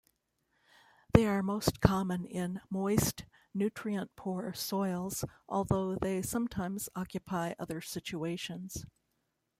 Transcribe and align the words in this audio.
They 1.13 1.27
are 1.27 1.43
most 1.43 1.79
common 1.79 2.25
in 2.25 2.59
moist 2.71 3.25
nutrient-poor 3.53 4.51
soils 4.55 5.23
although 5.47 5.95
they 5.95 6.23
sometimes 6.23 6.89
occupy 6.95 7.53
other 7.59 7.81
situations. 7.81 8.83